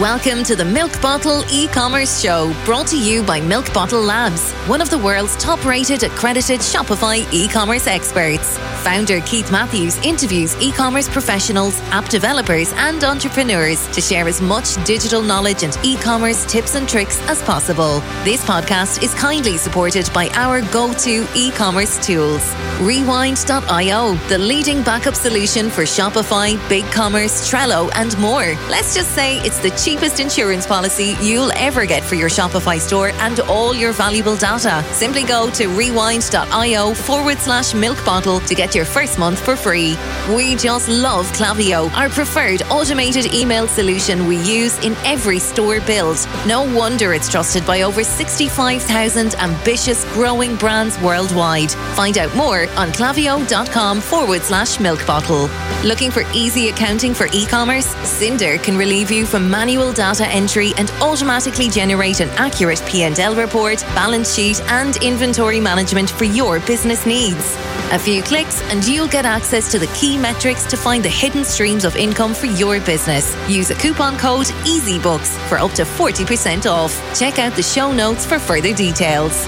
[0.00, 4.80] Welcome to the Milk Bottle e-commerce show, brought to you by Milk Bottle Labs, one
[4.80, 8.58] of the world's top-rated accredited Shopify e-commerce experts.
[8.84, 15.20] Founder Keith Matthews interviews e-commerce professionals, app developers, and entrepreneurs to share as much digital
[15.20, 17.98] knowledge and e-commerce tips and tricks as possible.
[18.22, 22.54] This podcast is kindly supported by our go-to e-commerce tools.
[22.80, 28.54] Rewind.io, the leading backup solution for Shopify, BigCommerce, Trello, and more.
[28.70, 33.08] Let's just say it's the cheapest insurance policy you'll ever get for your Shopify store
[33.20, 34.84] and all your valuable data.
[34.92, 39.96] Simply go to rewind.io forward slash milk bottle to get your first month for free.
[40.28, 46.18] We just love Klaviyo, our preferred automated email solution we use in every store build.
[46.46, 51.70] No wonder it's trusted by over 65,000 ambitious growing brands worldwide.
[51.96, 55.48] Find out more on klaviyo.com forward slash milk bottle.
[55.82, 57.86] Looking for easy accounting for e-commerce?
[58.04, 63.80] Synder can relieve you from manual data entry and automatically generate an accurate P&L report,
[63.94, 67.56] balance sheet and inventory management for your business needs.
[67.92, 71.44] A few clicks and you'll get access to the key metrics to find the hidden
[71.44, 73.36] streams of income for your business.
[73.48, 76.92] Use a coupon code EasyBooks for up to 40% off.
[77.18, 79.46] Check out the show notes for further details.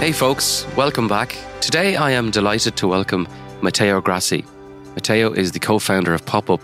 [0.00, 1.36] Hey folks, welcome back.
[1.60, 3.28] Today I am delighted to welcome
[3.62, 4.44] Matteo Grassi.
[4.94, 6.60] Matteo is the co founder of PopUp,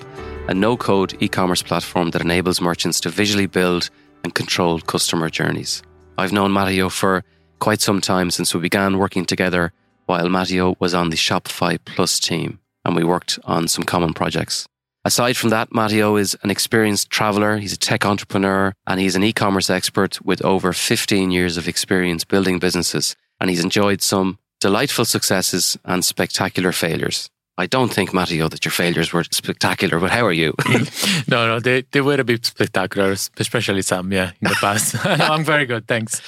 [0.50, 3.88] a no code e commerce platform that enables merchants to visually build
[4.24, 5.82] and control customer journeys.
[6.18, 7.24] I've known Matteo for
[7.60, 9.72] quite some time since we began working together
[10.06, 14.66] while Matteo was on the Shopify Plus team and we worked on some common projects.
[15.04, 19.22] Aside from that, Matteo is an experienced traveler, he's a tech entrepreneur, and he's an
[19.22, 23.16] e commerce expert with over 15 years of experience building businesses.
[23.40, 27.30] And he's enjoyed some delightful successes and spectacular failures.
[27.60, 30.54] I don't think, Matteo, that your failures were spectacular, but how are you?
[31.28, 34.94] no, no, they, they were a bit spectacular, especially some, yeah, in the past.
[35.04, 36.22] no, I'm very good, thanks.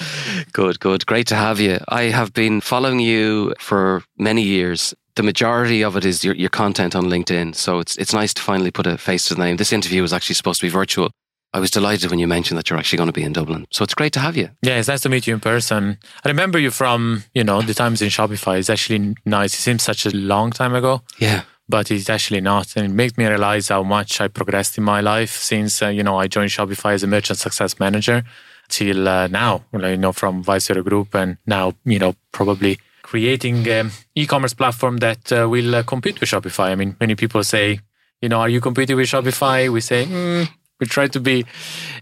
[0.52, 1.06] Good, good.
[1.06, 1.78] Great to have you.
[1.88, 4.94] I have been following you for many years.
[5.14, 7.54] The majority of it is your, your content on LinkedIn.
[7.54, 9.56] So it's, it's nice to finally put a face to the name.
[9.56, 11.10] This interview was actually supposed to be virtual.
[11.54, 13.66] I was delighted when you mentioned that you're actually going to be in Dublin.
[13.70, 14.48] So it's great to have you.
[14.62, 15.98] Yeah, it's nice to meet you in person.
[16.24, 18.58] I remember you from, you know, the times in Shopify.
[18.58, 19.52] It's actually nice.
[19.54, 21.02] It seems such a long time ago.
[21.18, 21.42] Yeah.
[21.68, 22.74] But it's actually not.
[22.76, 26.02] And it makes me realize how much I progressed in my life since, uh, you
[26.02, 28.24] know, I joined Shopify as a merchant success manager
[28.68, 33.90] till uh, now, you know, from Vice Group and now, you know, probably creating an
[34.14, 36.70] e-commerce platform that uh, will uh, compete with Shopify.
[36.70, 37.80] I mean, many people say,
[38.22, 39.70] you know, are you competing with Shopify?
[39.70, 40.48] We say, mm,
[40.82, 41.46] we try to be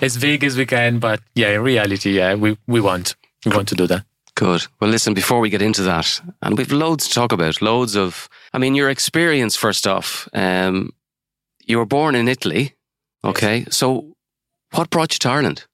[0.00, 3.14] as vague as we can, but yeah, in reality, yeah, we, we want
[3.44, 4.04] we want to do that.
[4.34, 4.66] Good.
[4.80, 8.28] Well, listen, before we get into that, and we've loads to talk about, loads of,
[8.54, 10.28] I mean, your experience first off.
[10.32, 10.92] Um,
[11.66, 12.74] you were born in Italy,
[13.22, 13.58] okay?
[13.58, 13.76] Yes.
[13.76, 14.14] So,
[14.72, 15.66] what brought you to Ireland?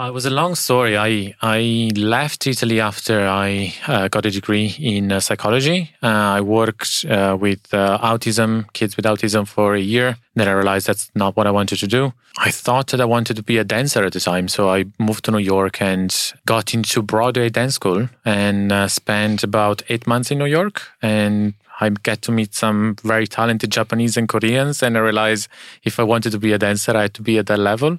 [0.00, 0.96] Uh, it was a long story.
[0.96, 5.90] I I left Italy after I uh, got a degree in uh, psychology.
[6.02, 10.16] Uh, I worked uh, with autism, kids with autism, for a year.
[10.34, 12.14] Then I realized that's not what I wanted to do.
[12.38, 15.24] I thought that I wanted to be a dancer at the time, so I moved
[15.26, 16.10] to New York and
[16.46, 20.80] got into Broadway dance school and spent about eight months in New York.
[21.02, 25.48] And I get to meet some very talented Japanese and Koreans, and I realized
[25.84, 27.98] if I wanted to be a dancer, I had to be at that level.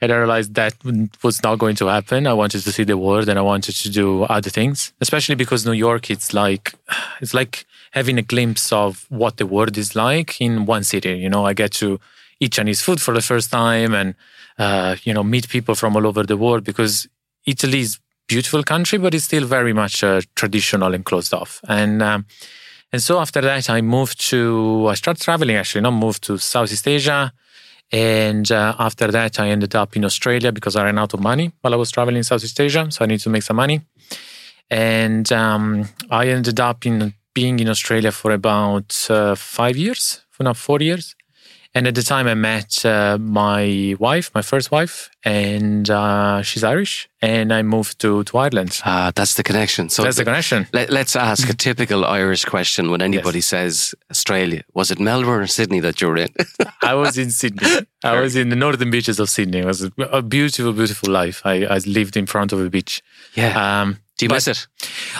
[0.00, 0.74] And I realized that
[1.22, 2.26] was not going to happen.
[2.26, 5.66] I wanted to see the world and I wanted to do other things, especially because
[5.66, 6.74] New York, it's like,
[7.20, 11.18] it's like having a glimpse of what the world is like in one city.
[11.18, 11.98] You know, I get to
[12.38, 14.14] eat Chinese food for the first time and,
[14.58, 17.08] uh, you know, meet people from all over the world because
[17.46, 17.98] Italy is
[18.28, 21.60] beautiful country, but it's still very much uh, traditional and closed off.
[21.66, 22.26] And, um,
[22.92, 26.86] and so after that, I moved to, I started traveling actually, not moved to Southeast
[26.86, 27.32] Asia,
[27.90, 31.52] and uh, after that, I ended up in Australia because I ran out of money
[31.60, 32.86] while I was traveling in Southeast Asia.
[32.90, 33.80] So I need to make some money.
[34.70, 40.42] And um, I ended up in being in Australia for about uh, five years, for
[40.42, 41.14] now four years.
[41.74, 46.64] And at the time, I met uh, my wife, my first wife, and uh, she's
[46.64, 47.08] Irish.
[47.20, 48.80] And I moved to, to Ireland.
[48.84, 49.88] Ah, that's the connection.
[49.90, 50.66] So that's the connection.
[50.72, 53.46] Let, us ask a typical Irish question when anybody yes.
[53.46, 54.62] says Australia.
[54.72, 56.28] Was it Melbourne or Sydney that you were in?
[56.82, 57.68] I was in Sydney.
[58.02, 59.58] I was in the northern beaches of Sydney.
[59.58, 61.42] It was a beautiful, beautiful life.
[61.44, 63.02] I, I lived in front of a beach.
[63.34, 63.82] Yeah.
[63.82, 64.66] Um, do you miss it?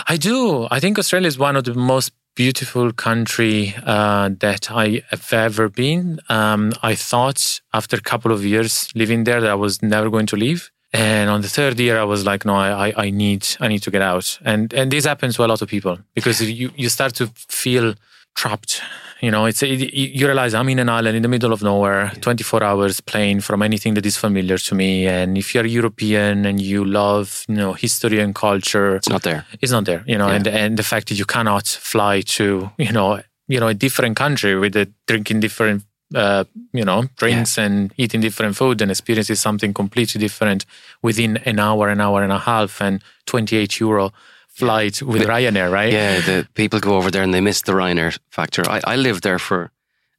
[0.07, 0.67] I do.
[0.71, 5.67] I think Australia is one of the most beautiful country uh, that I have ever
[5.67, 6.21] been.
[6.29, 10.27] Um, I thought after a couple of years living there that I was never going
[10.27, 10.71] to leave.
[10.93, 13.91] And on the third year, I was like, no, I, I need, I need to
[13.91, 14.39] get out.
[14.45, 17.95] And, and this happens to a lot of people because you, you start to feel
[18.41, 18.73] trapped
[19.21, 19.81] You know, it's it,
[20.19, 23.61] you realize I'm in an island in the middle of nowhere, 24 hours plane from
[23.61, 24.91] anything that is familiar to me.
[25.07, 29.41] And if you're European and you love, you know, history and culture, it's not there.
[29.61, 30.01] It's not there.
[30.07, 30.35] You know, Yeah.
[30.37, 32.45] and and the fact that you cannot fly to,
[32.77, 33.19] you know,
[33.53, 35.79] you know, a different country with the drinking different,
[36.23, 36.43] uh,
[36.79, 40.61] you know, drinks and eating different food and experiences something completely different
[41.07, 44.11] within an hour, an hour and a half, and 28 euro
[44.59, 45.93] flight with Ryanair, right?
[45.93, 48.63] Yeah, the people go over there and they miss the Ryanair factor.
[48.69, 49.71] I, I lived there for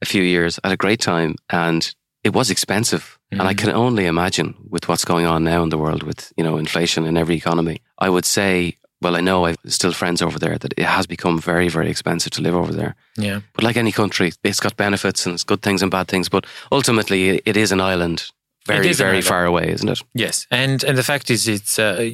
[0.02, 1.94] a few years, had a great time, and
[2.24, 3.18] it was expensive.
[3.32, 3.58] And I Mhm.
[3.58, 7.06] can only imagine with what's going on now in the world with, you know, inflation
[7.06, 7.76] in every economy.
[8.06, 11.40] I would say, well, I know I've still friends over there that it has become
[11.40, 12.94] very, very expensive to live over there.
[13.16, 13.40] Yeah.
[13.54, 16.28] But like any country, it's got benefits and it's good things and bad things.
[16.30, 18.24] But ultimately, it- it is an island
[18.66, 19.24] very, very island.
[19.26, 20.02] far away, isn't it?
[20.14, 22.10] Yes, and and the fact is, it's uh,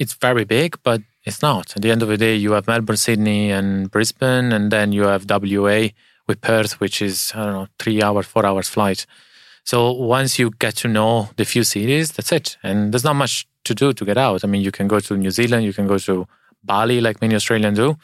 [0.00, 1.74] it's very big, but it's not.
[1.76, 5.04] At the end of the day, you have Melbourne, Sydney, and Brisbane, and then you
[5.04, 5.88] have WA
[6.26, 9.06] with Perth, which is I don't know three hours, four hours flight.
[9.64, 13.46] So once you get to know the few cities, that's it, and there's not much
[13.64, 14.44] to do to get out.
[14.44, 16.26] I mean, you can go to New Zealand, you can go to
[16.62, 17.96] Bali, like many Australians do,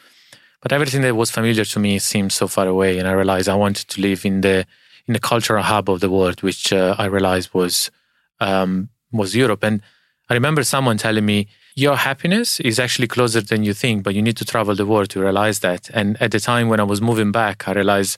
[0.61, 3.55] but everything that was familiar to me seemed so far away, and I realized I
[3.55, 4.65] wanted to live in the
[5.07, 7.91] in the cultural hub of the world, which uh, I realized was
[8.39, 9.63] um, was Europe.
[9.63, 9.81] And
[10.29, 14.21] I remember someone telling me, your happiness is actually closer than you think, but you
[14.21, 15.89] need to travel the world to realize that.
[15.93, 18.17] And at the time when I was moving back, I realized,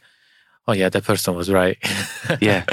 [0.68, 1.78] oh, yeah, that person was right.
[2.42, 2.66] Yeah.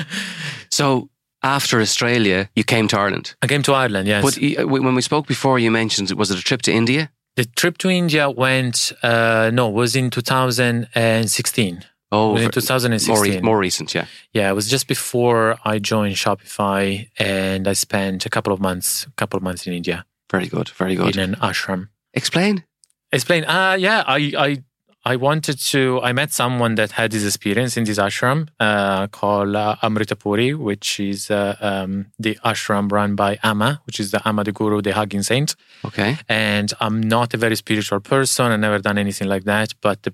[0.70, 1.10] so
[1.42, 3.34] after Australia, you came to Ireland.
[3.42, 4.22] I came to Ireland, yes.
[4.24, 7.10] But when we spoke before, you mentioned, was it a trip to India?
[7.36, 11.84] the trip to India went, uh, no, was in 2016.
[12.12, 13.34] Oh, in 2016.
[13.34, 14.06] more, more recent, yeah.
[14.32, 19.06] Yeah, it was just before I joined Shopify and I spent a couple of months,
[19.16, 21.16] couple of months in India Very good, very good.
[21.16, 21.88] in an ashram.
[22.14, 22.64] Explain.
[23.12, 23.44] Explain.
[23.44, 24.62] Uh yeah, I I
[25.02, 25.98] I wanted to.
[26.02, 31.00] I met someone that had this experience in this ashram uh, called uh, Amritapuri, which
[31.00, 34.92] is uh, um, the ashram run by Amma, which is the Amma the Guru, the
[34.92, 35.56] hugging saint.
[35.86, 36.18] Okay.
[36.28, 38.52] And I'm not a very spiritual person.
[38.52, 39.72] I never done anything like that.
[39.80, 40.12] But the,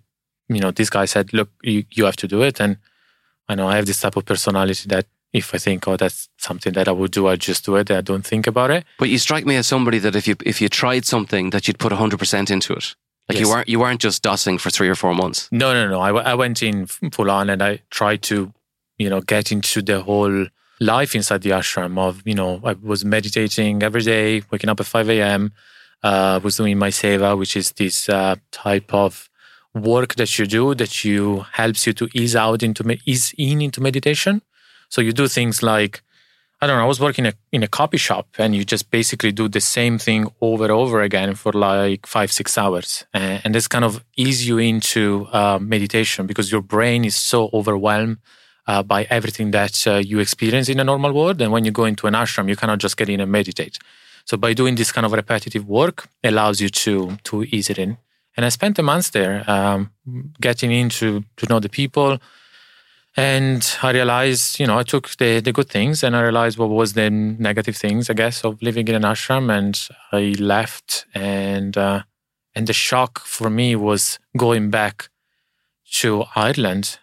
[0.49, 2.77] you know, this guy said, "Look, you you have to do it." And
[3.49, 6.73] I know I have this type of personality that if I think, oh, that's something
[6.75, 7.91] that I would do, I just do it.
[7.91, 8.85] I don't think about it.
[8.99, 11.79] But you strike me as somebody that if you if you tried something that you'd
[11.79, 12.95] put 100% into it.
[13.29, 15.49] Like you weren't you weren't just dossing for 3 or 4 months.
[15.51, 16.01] No, no, no.
[16.01, 18.53] I went in full on and I tried to,
[18.99, 20.47] you know, get into the whole
[20.81, 24.87] life inside the ashram of, you know, I was meditating every day, waking up at
[24.87, 25.53] 5 a.m.,
[26.03, 29.29] uh, was doing my seva, which is this uh, type of
[29.75, 33.81] work that you do that you helps you to ease out into, ease in into
[33.81, 34.43] meditation.
[34.89, 36.03] So you do things like,
[36.61, 38.91] I don't know, I was working in a, in a copy shop and you just
[38.91, 43.05] basically do the same thing over and over again for like five, six hours.
[43.13, 47.51] And, and this kind of ease you into uh, meditation because your brain is so
[47.53, 48.19] overwhelmed
[48.67, 51.41] uh, by everything that uh, you experience in a normal world.
[51.41, 53.79] And when you go into an ashram, you cannot just get in and meditate.
[54.25, 57.97] So by doing this kind of repetitive work, allows you to to ease it in.
[58.37, 59.91] And I spent a month there, um,
[60.41, 62.19] getting into to know the people,
[63.17, 66.69] and I realized, you know, I took the, the good things and I realized what
[66.69, 69.51] was the negative things, I guess, of living in an ashram.
[69.51, 72.03] And I left, and uh,
[72.55, 75.09] and the shock for me was going back
[75.93, 76.99] to Ireland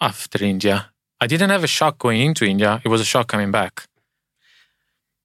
[0.00, 0.90] after India.
[1.20, 3.86] I didn't have a shock going into India; it was a shock coming back.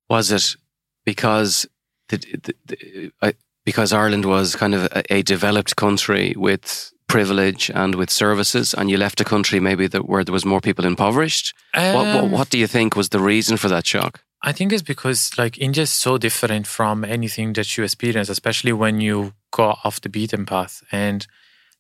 [0.08, 0.56] Was it
[1.03, 1.68] because
[2.10, 7.63] the, the, the, I, because Ireland was kind of a, a developed country with privilege
[7.81, 10.86] and with services, and you left a country maybe that where there was more people
[10.93, 11.45] impoverished?
[11.74, 14.13] what, what, Um, what do you think was the reason for that shock?
[14.50, 18.74] I think it's because like India is so different from anything that you experience, especially
[18.84, 19.17] when you
[19.60, 20.84] go off the beaten path.
[20.91, 21.19] And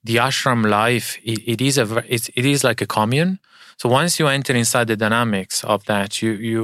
[0.09, 3.31] the ashram life, it, it is a it's, it is like a commune.
[3.77, 6.59] So once you enter inside the dynamics of that, you you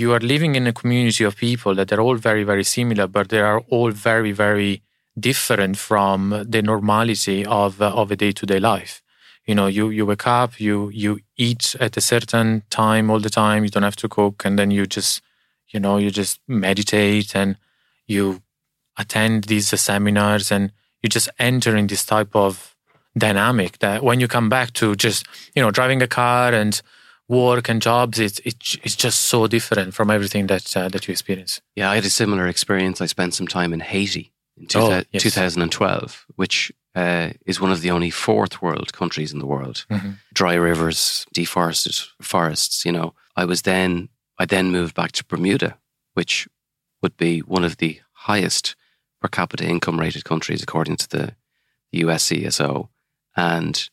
[0.00, 3.28] you are living in a community of people that are all very very similar, but
[3.28, 4.72] they are all very very
[5.18, 9.02] different from the normality of uh, of a day to day life.
[9.46, 13.30] You know you you wake up you you eat at a certain time all the
[13.30, 15.20] time you don't have to cook and then you just
[15.68, 17.56] you know you just meditate and
[18.06, 18.42] you
[18.96, 22.74] attend these seminars and you just enter in this type of
[23.16, 26.80] dynamic that when you come back to just you know driving a car and
[27.28, 31.12] work and jobs it's it's, it's just so different from everything that uh, that you
[31.12, 31.60] experience.
[31.76, 33.00] Yeah, I had a similar experience.
[33.00, 35.22] I spent some time in Haiti in two Oh, yes.
[35.22, 39.84] 2012, which uh, is one of the only fourth world countries in the world.
[39.90, 40.18] Mhm.
[40.32, 42.84] Dry rivers, deforested forests.
[42.84, 44.08] You know, I was then
[44.38, 45.78] I then moved back to Bermuda,
[46.14, 46.48] which
[47.02, 48.76] would be one of the highest
[49.20, 51.34] per capita income rated countries according to the
[51.92, 52.88] US CSO,
[53.36, 53.90] and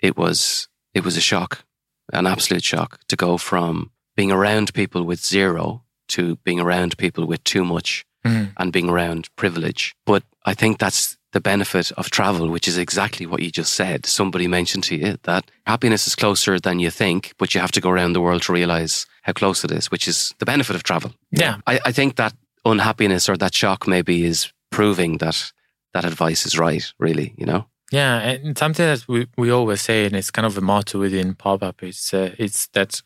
[0.00, 1.64] it was it was a shock,
[2.12, 7.26] an absolute shock to go from being around people with zero to being around people
[7.26, 8.52] with too much Mhm.
[8.56, 9.94] and being around privilege.
[10.04, 14.06] But I think that's the benefit of travel, which is exactly what you just said.
[14.06, 17.80] Somebody mentioned to you that happiness is closer than you think, but you have to
[17.80, 20.82] go around the world to realize how close it is, which is the benefit of
[20.82, 21.12] travel.
[21.30, 21.56] Yeah.
[21.66, 22.32] I, I think that
[22.64, 25.52] unhappiness or that shock maybe is proving that
[25.92, 27.66] that advice is right, really, you know?
[27.92, 31.34] Yeah, and something that we, we always say, and it's kind of a motto within
[31.34, 33.00] pop up, it's uh, it's that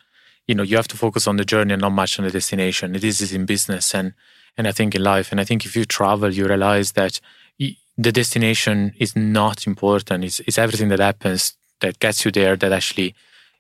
[0.49, 2.95] you know you have to focus on the journey and not much on the destination.
[2.97, 4.15] It is in business and
[4.57, 7.21] and I think in life, and I think if you travel, you realize that
[7.59, 10.25] the destination is not important.
[10.25, 13.15] It's it's everything that happens that gets you there that actually.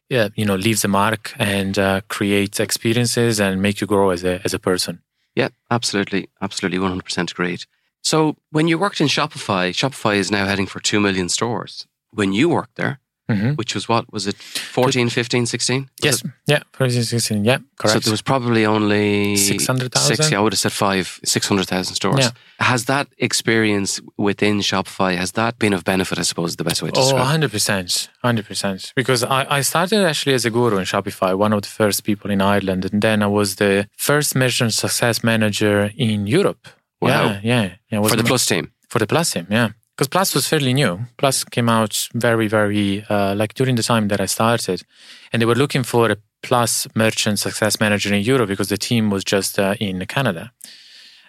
[0.08, 4.24] Yeah, you know, leaves a mark and uh, creates experiences and make you grow as
[4.24, 5.02] a as a person.
[5.34, 6.28] Yeah, absolutely.
[6.40, 6.78] Absolutely.
[6.78, 7.64] 100% agreed.
[8.02, 11.86] So when you worked in Shopify, Shopify is now heading for 2 million stores.
[12.12, 12.98] When you worked there,
[13.30, 13.56] Mhm.
[13.56, 14.04] which was what?
[14.12, 15.80] Was it 14, 15, 16?
[15.82, 16.30] Was Yes, it?
[16.52, 17.92] yeah, for instance, yeah, correct.
[17.94, 20.16] So there was probably only 600,000?
[20.16, 22.18] Six, yeah, I would have said five, 600,000 stores.
[22.24, 22.30] Yeah.
[22.72, 26.82] Has that experience within Shopify, has that been of benefit, I suppose, is the best
[26.82, 27.50] way to Oh, describe it?
[27.50, 28.08] 100%.
[28.24, 28.92] 100%.
[28.94, 32.30] Because I, I started actually as a guru in Shopify, one of the first people
[32.30, 32.84] in Ireland.
[32.92, 36.68] And then I was the first merchant success manager in Europe.
[37.00, 37.10] Wow.
[37.10, 37.70] Yeah, yeah.
[37.90, 38.72] yeah For the Plus team.
[38.88, 39.68] For the Plus team, yeah.
[40.00, 41.00] Because Plus was fairly new.
[41.18, 44.82] Plus came out very, very, uh, like during the time that I started.
[45.30, 49.10] And they were looking for a Plus merchant success manager in Europe because the team
[49.10, 50.52] was just uh, in Canada.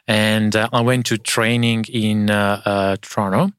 [0.07, 3.51] And uh, I went to training in uh, uh, Toronto.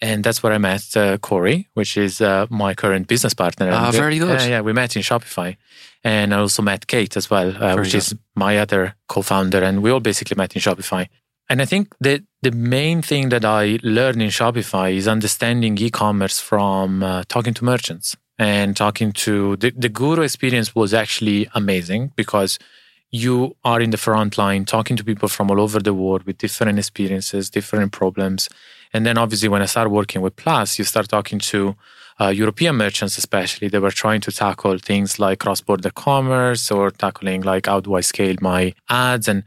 [0.00, 3.70] And that's where I met uh, Corey, which is uh, my current business partner.
[3.72, 4.38] Ah, uh, very good.
[4.38, 5.56] Yeah, yeah, we met in Shopify.
[6.04, 7.98] And I also met Kate as well, uh, which good.
[7.98, 9.64] is my other co-founder.
[9.64, 11.08] And we all basically met in Shopify.
[11.48, 16.40] And I think that the main thing that I learned in Shopify is understanding e-commerce
[16.40, 22.12] from uh, talking to merchants and talking to the, the guru experience was actually amazing
[22.16, 22.58] because
[23.10, 26.38] you are in the front line talking to people from all over the world with
[26.38, 28.48] different experiences, different problems.
[28.92, 31.76] And then obviously when I started working with Plus, you start talking to
[32.20, 37.42] uh, European merchants, especially, they were trying to tackle things like cross-border commerce or tackling
[37.42, 39.44] like how do I scale my ads and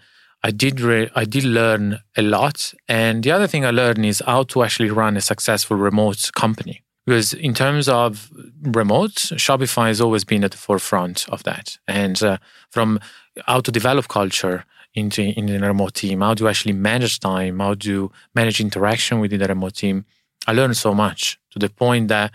[0.48, 4.24] I did re- I did learn a lot, and the other thing I learned is
[4.26, 6.84] how to actually run a successful remote company.
[7.06, 12.24] Because in terms of remote, Shopify has always been at the forefront of that, and
[12.24, 12.38] uh,
[12.72, 13.02] from
[13.46, 14.64] how to develop culture
[14.94, 19.42] into in a remote team, how to actually manage time, how to manage interaction within
[19.42, 20.06] the remote team.
[20.48, 22.32] I learned so much to the point that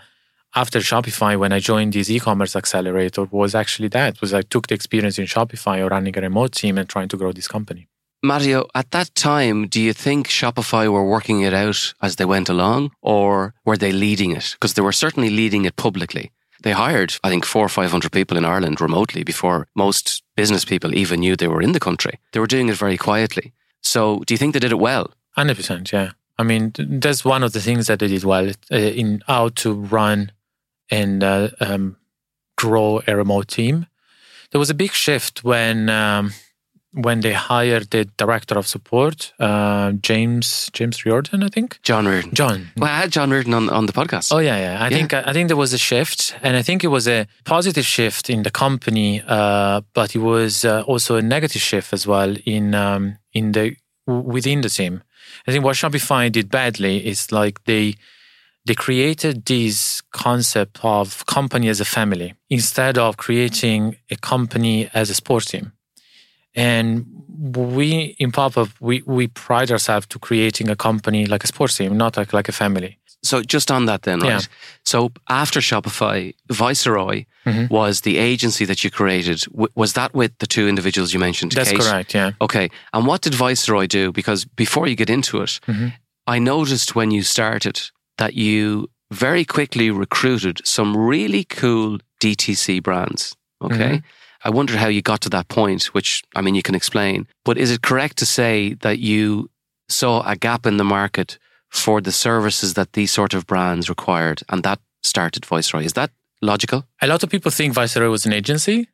[0.53, 4.75] after Shopify, when I joined this e-commerce accelerator, was actually that was I took the
[4.75, 7.87] experience in Shopify or running a remote team and trying to grow this company.
[8.23, 12.47] Matteo, at that time, do you think Shopify were working it out as they went
[12.47, 14.51] along or were they leading it?
[14.53, 16.31] Because they were certainly leading it publicly.
[16.61, 20.95] They hired, I think, four or 500 people in Ireland remotely before most business people
[20.95, 22.19] even knew they were in the country.
[22.31, 23.51] They were doing it very quietly.
[23.81, 25.13] So do you think they did it well?
[25.31, 26.11] Hundred percent, yeah.
[26.39, 29.73] I mean, that's one of the things that they did well uh, in how to
[29.73, 30.31] run
[30.89, 31.97] and uh, um,
[32.55, 33.87] grow a remote team.
[34.51, 36.31] There was a big shift when um,
[36.93, 41.79] when they hired the director of support, uh, James James Riordan, I think.
[41.83, 42.33] John Riordan.
[42.33, 42.69] John.
[42.77, 44.31] Well, I had John Riordan on, on the podcast.
[44.31, 44.77] Oh yeah, yeah.
[44.83, 44.97] I Yeah.
[44.97, 48.29] think I think there was a shift, and I think it was a positive shift
[48.29, 52.73] in the company, uh, but it was uh, also a negative shift as well in
[52.75, 55.01] um, in the within the team.
[55.47, 57.95] I think what Shopify did badly is like they
[58.65, 65.09] they created this concept of company as a family instead of creating a company as
[65.09, 65.71] a sports team.
[66.55, 67.05] And
[67.55, 71.97] we in Pop-Up, we, we pride ourselves to creating a company like a sports team,
[71.97, 72.99] not like, like a family.
[73.23, 74.29] So just on that then, right?
[74.29, 74.39] Yeah.
[74.83, 77.69] So after Shopify, Viceroy Mhm.
[77.69, 79.41] was the agency that you created.
[79.51, 81.51] W- was that with the two individuals you mentioned?
[81.53, 81.79] That's Kate?
[81.81, 82.31] correct, yeah.
[82.39, 82.69] Okay.
[82.93, 84.11] And what did Viceroy do?
[84.11, 85.93] Because before you get into it, Mhm.
[86.27, 87.79] I noticed when you started
[88.17, 93.35] that you very quickly recruited some really cool DTC brands.
[93.61, 93.97] Okay.
[93.97, 94.03] Mhm.
[94.43, 97.27] I wonder how you got to that point, which I mean, you can explain.
[97.45, 99.49] But is it correct to say that you
[99.89, 101.37] saw a gap in the market
[101.69, 105.83] for the services that these sort of brands required and that started Viceroy?
[105.83, 106.85] Is that logical?
[107.01, 108.89] A lot of people think Viceroy was an agency,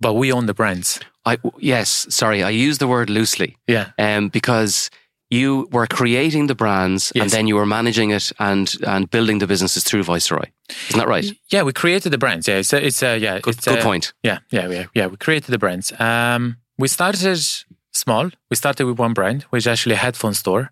[0.00, 1.00] but we own the brands.
[1.26, 3.90] I, yes, sorry, I use the word loosely Yeah.
[3.98, 4.90] um, because
[5.34, 9.46] you were creating the brands and then you were managing it and, and building the
[9.46, 10.46] businesses through Viceroy.
[10.88, 11.26] Isn't that right?
[11.54, 12.46] Yeah, we created the brands.
[12.48, 14.12] Yeah, it's a, it's a, yeah, Good, it's good a- point.
[14.22, 15.06] Yeah, yeah, yeah, yeah.
[15.10, 15.92] We created the brands.
[15.98, 17.38] Um, we started
[17.92, 18.30] small.
[18.50, 20.70] We started with one brand, which is actually a headphone store,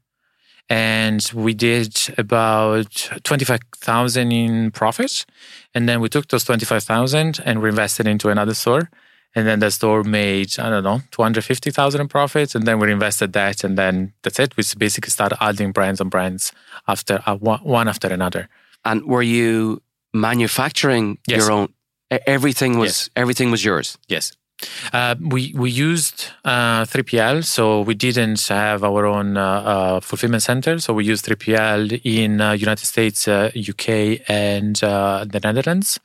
[0.69, 5.25] and we did about 25,000 in profit.
[5.75, 8.91] And then we took those 25,000 and reinvested into another store.
[9.35, 12.55] And then the store made, I don't know, 250,000 in profits.
[12.55, 13.65] And then we invested that.
[13.65, 14.57] And then that's it.
[14.57, 16.53] We basically started adding brands on brands
[16.87, 18.49] after uh, one after another.
[18.85, 19.81] And were you
[20.13, 21.41] manufacturing yes.
[21.41, 21.73] your own?
[22.11, 23.11] Everything was yes.
[23.17, 23.97] everything was yours.
[24.07, 24.33] Yes.
[24.93, 30.43] Uh, we we used uh, 3PL, so we didn't have our own uh, uh fulfillment
[30.43, 30.79] center.
[30.79, 35.99] So we used 3PL in uh, United States, UK, uh, and the Netherlands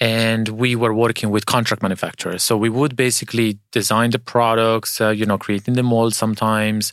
[0.00, 2.42] and we were working with contract manufacturers.
[2.42, 6.92] So we would basically design the products, uh, you know, creating the mold sometimes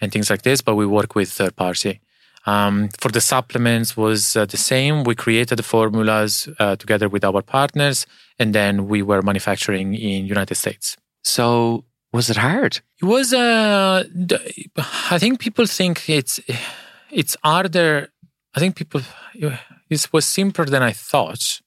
[0.00, 2.00] and things like this, but we work with third party.
[2.46, 5.04] Um, for the supplements was uh, the same.
[5.04, 8.06] We created the formulas uh, together with our partners,
[8.38, 10.96] and then we were manufacturing in United States.
[11.24, 12.80] So was it hard?
[13.02, 13.34] It was.
[13.34, 14.04] Uh,
[15.10, 16.38] I think people think it's
[17.10, 18.12] it's harder.
[18.54, 19.02] I think people
[19.90, 21.60] it was simpler than I thought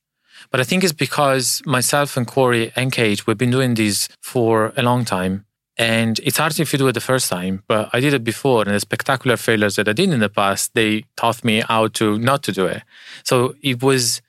[0.52, 4.74] but I think it's because myself and Corey and Kate, we've been doing this for
[4.78, 5.46] a long time.
[5.78, 8.64] And it's hard if you do it the first time, but I did it before.
[8.64, 12.20] And the spectacular failures that I did in the past, they taught me how to
[12.20, 12.84] not to do it.
[13.24, 14.22] So it was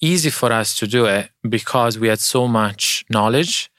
[0.00, 3.70] easy for us to do it because we had so much knowledge.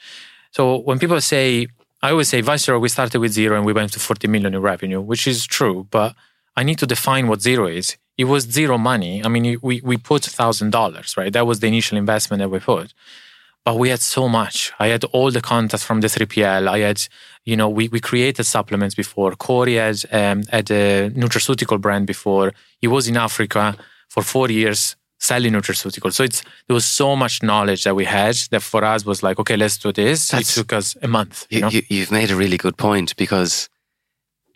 [0.51, 1.67] So when people say,
[2.01, 4.61] I always say, Viceroy, we started with zero and we went to 40 million in
[4.61, 6.15] revenue, which is true, but
[6.55, 9.23] I need to define what zero is it was zero money.
[9.23, 11.31] I mean, we, we put $1,000, right?
[11.31, 12.93] That was the initial investment that we put.
[13.63, 14.73] But we had so much.
[14.77, 16.67] I had all the contacts from the 3PL.
[16.67, 17.01] I had,
[17.45, 19.31] you know, we, we created supplements before.
[19.37, 22.51] Corey had, um, had a nutraceutical brand before.
[22.81, 23.77] He was in Africa
[24.09, 26.13] for four years selling nutraceuticals.
[26.15, 29.39] So it's there was so much knowledge that we had that for us was like,
[29.39, 30.27] okay, let's do this.
[30.27, 31.47] That's, it took us a month.
[31.49, 31.69] You, you know?
[31.87, 33.69] You've made a really good point because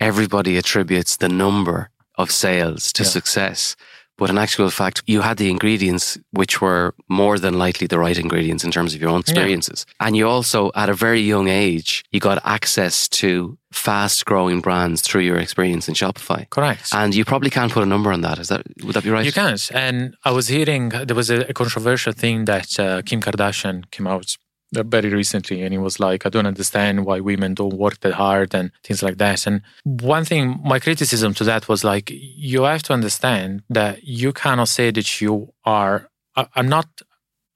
[0.01, 3.10] everybody attributes the number of sales to yeah.
[3.10, 3.75] success.
[4.17, 8.17] But in actual fact, you had the ingredients which were more than likely the right
[8.17, 9.86] ingredients in terms of your own experiences.
[9.88, 10.08] Yeah.
[10.08, 15.01] And you also, at a very young age, you got access to fast growing brands
[15.01, 16.48] through your experience in Shopify.
[16.51, 16.90] Correct.
[16.94, 18.37] And you probably can't put a number on that.
[18.37, 19.25] Is that, would that be right?
[19.25, 19.72] You can't.
[19.74, 24.37] And I was hearing there was a, controversial thing that uh, Kim Kardashian came out
[24.74, 28.53] very recently and he was like i don't understand why women don't work that hard
[28.55, 32.83] and things like that and one thing my criticism to that was like you have
[32.83, 36.88] to understand that you cannot say that you are I, am not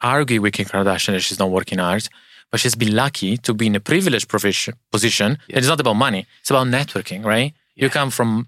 [0.02, 2.08] arguing with kim kardashian that she's not working hard
[2.52, 5.58] but she's been lucky to be in a privileged position position yeah.
[5.58, 7.86] it's not about money it's about networking right yeah.
[7.86, 8.48] you come from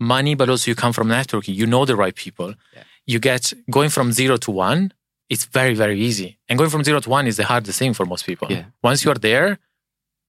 [0.00, 2.82] money but also you come from networking you know the right people yeah.
[3.06, 4.92] you get going from zero to one
[5.28, 6.38] it's very, very easy.
[6.48, 8.48] And going from zero to one is the hardest thing for most people.
[8.50, 8.64] Yeah.
[8.82, 9.58] Once you're there,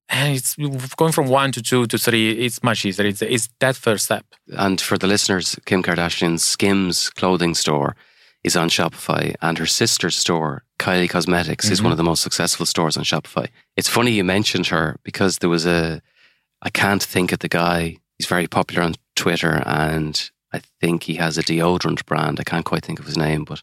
[0.10, 0.56] and it's
[0.96, 3.06] going from one to two to three, it's much easier.
[3.06, 4.26] It's, it's that first step.
[4.58, 7.96] And for the listeners, Kim Kardashian's Skims clothing store
[8.44, 11.74] is on Shopify, and her sister's store, Kylie Cosmetics, mm-hmm.
[11.74, 11.92] is one mm-hmm.
[11.92, 13.48] of the most successful stores on Shopify.
[13.76, 16.02] It's funny you mentioned her because there was a,
[16.62, 17.98] I can't think of the guy.
[18.18, 22.40] He's very popular on Twitter, and I think he has a deodorant brand.
[22.40, 23.62] I can't quite think of his name, but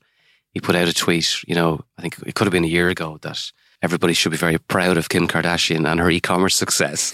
[0.57, 2.88] he put out a tweet, you know, I think it could have been a year
[2.88, 7.12] ago that everybody should be very proud of Kim Kardashian and her e-commerce success.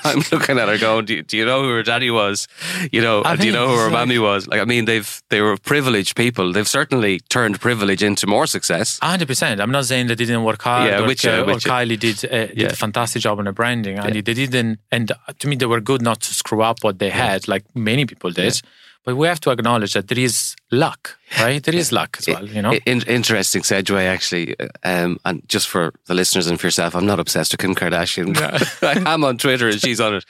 [0.04, 2.46] I'm looking at her going, do you, do you, know who her daddy was?
[2.92, 4.46] You know, I do you know who her mommy was?
[4.46, 6.52] Like, I mean, they've they were privileged people.
[6.52, 9.00] They've certainly turned privilege into more success.
[9.02, 9.60] hundred percent.
[9.60, 10.88] I'm not saying that they didn't work hard.
[10.88, 12.68] Yeah, or, which, uh, which, or Kylie did, uh, did yeah.
[12.68, 14.22] a fantastic job on the branding, and yeah.
[14.24, 14.78] they didn't.
[14.92, 18.06] And to me, they were good not to screw up what they had, like many
[18.06, 18.62] people did.
[19.04, 21.62] But we have to acknowledge that there is luck, right?
[21.62, 22.72] There is luck as well, you know.
[22.86, 27.20] In, interesting segue, actually, um, and just for the listeners and for yourself, I'm not
[27.20, 28.34] obsessed with Kim Kardashian.
[29.06, 30.24] I am on Twitter and she's on it,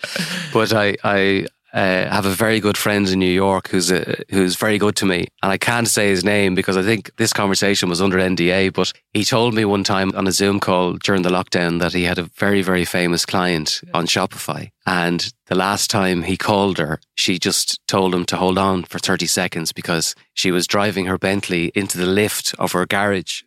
[0.53, 4.55] but I, I, uh, have a very good friend in New York who's a, who's
[4.55, 7.89] very good to me, and I can't say his name because I think this conversation
[7.89, 8.73] was under NDA.
[8.73, 12.05] But he told me one time on a Zoom call during the lockdown that he
[12.05, 17.01] had a very very famous client on Shopify, and the last time he called her,
[17.15, 21.17] she just told him to hold on for 30 seconds because she was driving her
[21.17, 23.43] Bentley into the lift of her garage.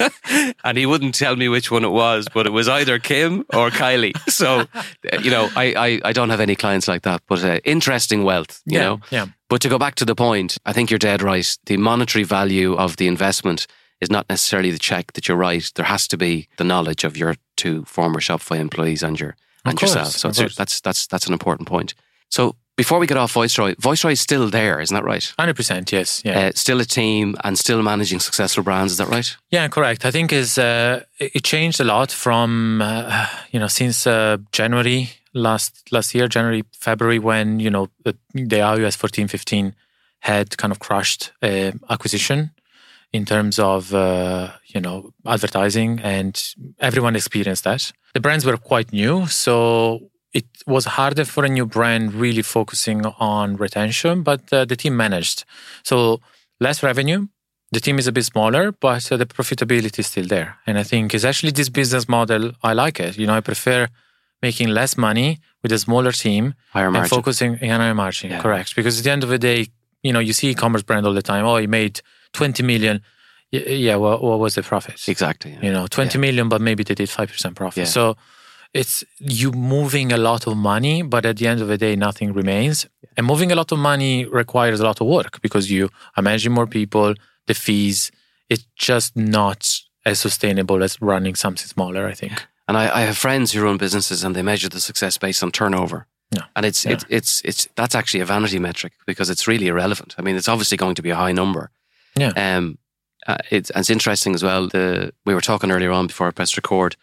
[0.64, 3.68] and he wouldn't tell me which one it was, but it was either Kim or
[3.68, 4.16] Kylie.
[4.30, 4.66] So,
[5.22, 8.62] you know, I, I, I don't have any clients like that, but uh, interesting wealth,
[8.64, 9.00] you yeah, know?
[9.10, 9.26] Yeah.
[9.50, 11.58] But to go back to the point, I think you're dead right.
[11.66, 13.66] The monetary value of the investment
[14.00, 15.70] is not necessarily the check that you're right.
[15.74, 19.78] There has to be the knowledge of your two former Shopify employees and your and
[19.78, 20.34] course, yourself.
[20.34, 21.94] So that's that's that's an important point.
[22.28, 25.34] So before we get off Viceroy, Viceroy is still there, isn't that right?
[25.38, 26.22] Hundred percent, yes.
[26.24, 28.92] Yeah, uh, still a team and still managing successful brands.
[28.92, 29.36] Is that right?
[29.50, 30.04] Yeah, correct.
[30.04, 35.10] I think is uh, it changed a lot from uh, you know since uh, January
[35.34, 39.74] last last year, January, February, when you know the, the iOS 14, 15
[40.20, 42.50] had kind of crushed uh, acquisition
[43.12, 47.92] in terms of uh, you know advertising, and everyone experienced that.
[48.14, 53.04] The brands were quite new, so it was harder for a new brand really focusing
[53.06, 55.44] on retention, but uh, the team managed.
[55.82, 56.20] So
[56.60, 57.28] less revenue.
[57.72, 60.58] The team is a bit smaller, but uh, the profitability is still there.
[60.66, 62.52] And I think it's actually this business model.
[62.64, 63.16] I like it.
[63.16, 63.88] You know, I prefer
[64.42, 67.16] making less money with a smaller team Higher and margin.
[67.16, 68.30] focusing on higher margin.
[68.30, 68.40] Yeah.
[68.40, 68.74] Correct.
[68.74, 69.68] Because at the end of the day,
[70.02, 71.44] you know, you see e-commerce brand all the time.
[71.44, 72.00] Oh, he made
[72.32, 73.02] 20 million.
[73.52, 73.96] Yeah.
[73.96, 75.08] What, what was the profit?
[75.08, 75.52] Exactly.
[75.52, 75.62] yeah.
[75.62, 76.20] you know, twenty Yeah.
[76.22, 77.78] million, but maybe they did 5% profit.
[77.78, 77.84] Yeah.
[77.84, 78.16] So
[78.72, 82.32] it's you moving a lot of money, but at the end of the day, nothing
[82.32, 82.86] remains.
[83.16, 86.52] And moving a lot of money requires a lot of work because you are managing
[86.52, 87.14] more people,
[87.46, 88.12] the fees.
[88.48, 89.68] It's just not
[90.06, 92.32] as sustainable as running something smaller, I think.
[92.68, 95.50] And I, I have friends who run businesses and they measure the success based on
[95.50, 96.06] turnover.
[96.30, 96.44] Yeah.
[96.54, 96.92] And it's, Yeah.
[96.92, 100.14] it's it's it's that's actually a vanity metric because it's really irrelevant.
[100.18, 101.70] I mean, it's obviously going to be a high number.
[102.16, 102.32] Yeah.
[102.36, 102.78] Um,
[103.26, 104.68] uh, it's and it's interesting as well.
[104.68, 106.96] The we were talking earlier on before I pressed record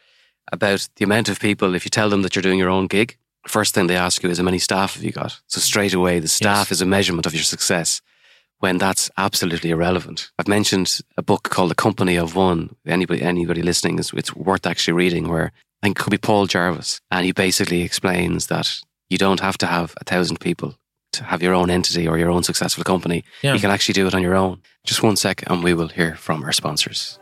[0.52, 1.76] about the amount of people.
[1.76, 4.30] If you tell them that you're doing your own gig, first thing they ask you
[4.30, 5.40] is how many staff have you got.
[5.48, 6.72] So straight away, the staff Yes.
[6.72, 8.02] is a measurement of your success.
[8.60, 10.32] When that's absolutely irrelevant.
[10.40, 12.76] I've mentioned a book called The Company of One.
[12.88, 15.28] Anybody anybody listening is it's worth actually reading.
[15.30, 15.52] Where
[15.84, 18.80] I think it could be Paul Jarvis, and he basically explains that
[19.12, 20.74] you don't have to have a thousand people
[21.14, 23.24] to have your own entity or your own successful company.
[23.44, 23.54] Yeah.
[23.54, 24.62] You can actually do it on your own.
[24.88, 27.20] Just one sec, and we will hear from our sponsors.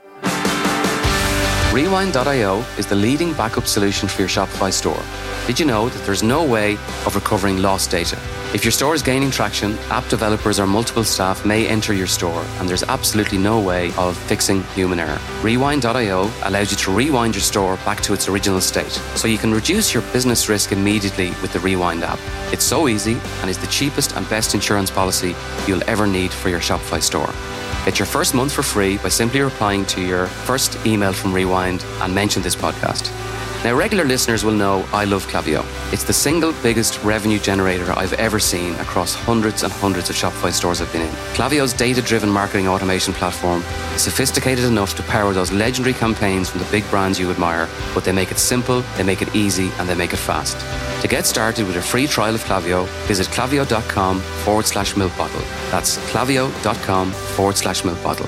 [1.76, 5.04] Rewind.io is the leading backup solution for your Shopify store.
[5.46, 8.18] Did you know that there's no way of recovering lost data?
[8.54, 12.46] If your store is gaining traction, app developers or multiple staff may enter your store,
[12.60, 15.20] and there's absolutely no way of fixing human error.
[15.42, 19.54] Rewind.io allows you to rewind your store back to its original state, so you can
[19.54, 22.20] reduce your business risk immediately with the Rewind app.
[22.54, 25.36] It's so easy and is the cheapest and best insurance policy
[25.68, 27.34] you'll ever need for your Shopify store.
[27.86, 31.86] Get your first month for free by simply replying to your first email from Rewind
[32.02, 33.12] and mention this podcast.
[33.64, 35.64] Now, regular listeners will know I love Klaviyo.
[35.94, 40.52] It's the single biggest revenue generator I've ever seen across hundreds and hundreds of Shopify
[40.52, 41.14] stores I've been in.
[41.36, 46.62] Klaviyo's data driven marketing automation platform is sophisticated enough to power those legendary campaigns from
[46.62, 49.88] the big brands you admire, but they make it simple, they make it easy, and
[49.88, 50.58] they make it fast.
[51.02, 55.42] To get started with a free trial of Klaviyo, visit klaviyo.com forward slash milk bottle.
[55.70, 58.28] That's klaviyo.com forward slash milk bottle.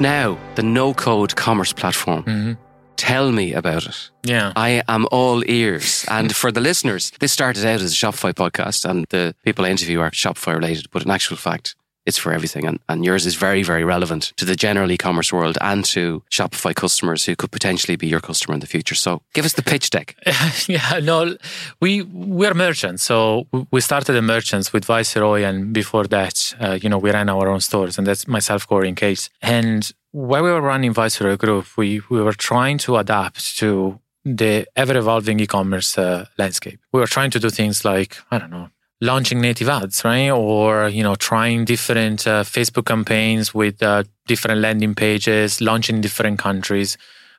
[0.00, 2.24] Now, the no code commerce platform.
[2.24, 2.52] Mm-hmm.
[2.96, 4.10] Tell me about it.
[4.24, 4.52] Yeah.
[4.56, 6.04] I am all ears.
[6.08, 9.70] And for the listeners, this started out as a Shopify podcast, and the people I
[9.70, 11.76] interview are Shopify related, but in actual fact,
[12.06, 12.66] it's for everything.
[12.66, 16.22] And, and yours is very, very relevant to the general e commerce world and to
[16.30, 18.94] Shopify customers who could potentially be your customer in the future.
[18.94, 20.16] So give us the pitch deck.
[20.68, 21.36] yeah, no,
[21.80, 23.02] we we're merchants.
[23.02, 27.28] So we started the merchants with Viceroy, and before that, uh, you know, we ran
[27.28, 29.30] our own stores, and that's myself, Corey, and Case.
[29.42, 34.66] And while we were running Viceroy Group, we we were trying to adapt to the
[34.74, 36.80] ever evolving e-commerce uh, landscape.
[36.92, 38.68] We were trying to do things like I don't know.
[39.04, 40.30] Launching native ads, right?
[40.30, 46.02] Or you know, trying different uh, Facebook campaigns with uh, different landing pages, launching in
[46.02, 46.96] different countries.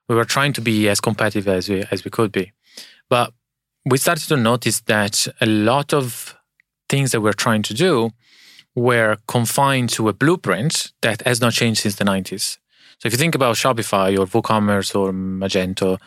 [0.08, 2.52] We were trying to be as competitive as we as we could be.
[3.10, 3.34] But
[3.86, 6.36] we started to notice that a lot of
[6.90, 8.12] things that we're trying to do
[8.76, 12.58] were confined to a blueprint that has not changed since the 90s.
[13.00, 16.00] So if you think about Shopify or WooCommerce or Magento,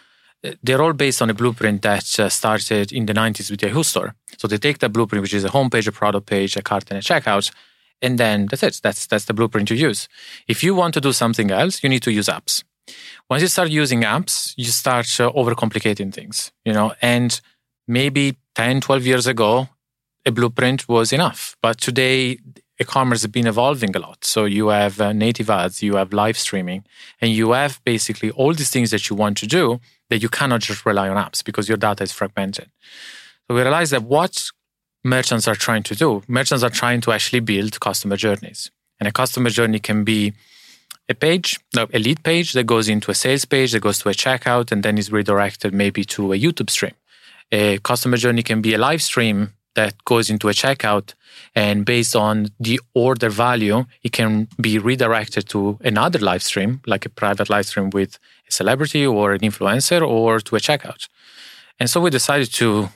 [0.62, 4.14] they're all based on a blueprint that uh, started in the 90s with Yahoo Store.
[4.36, 6.98] So they take that blueprint, which is a homepage, a product page, a cart, and
[6.98, 7.52] a checkout,
[8.00, 8.80] and then that's it.
[8.82, 10.08] That's that's the blueprint you use.
[10.46, 12.62] If you want to do something else, you need to use apps.
[13.28, 17.40] Once you start using apps, you start uh, overcomplicating things, you know, and
[17.86, 19.68] maybe 10, 12 years ago,
[20.24, 21.56] a blueprint was enough.
[21.60, 22.38] But today,
[22.80, 24.24] e-commerce has been evolving a lot.
[24.24, 26.84] So you have uh, native ads, you have live streaming,
[27.20, 30.60] and you have basically all these things that you want to do that you cannot
[30.60, 32.70] just rely on apps because your data is fragmented.
[33.46, 34.44] So we realized that what
[35.04, 38.70] merchants are trying to do, merchants are trying to actually build customer journeys.
[39.00, 40.32] And a customer journey can be
[41.08, 44.08] a page, no, a lead page that goes into a sales page, that goes to
[44.08, 46.92] a checkout, and then is redirected maybe to a YouTube stream.
[47.50, 51.14] A customer journey can be a live stream that goes into a checkout,
[51.54, 52.34] and based on
[52.66, 57.66] the order value, it can be redirected to another live stream, like a private live
[57.70, 61.02] stream with a celebrity or an influencer, or to a checkout.
[61.78, 62.88] And so we decided to